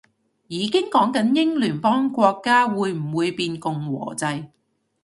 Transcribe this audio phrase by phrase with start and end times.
[0.47, 4.47] 已經講緊英聯邦國家會唔會變共和制